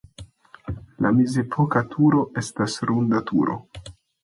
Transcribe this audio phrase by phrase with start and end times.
[1.07, 3.61] La mezepoka turo estas ronda turo.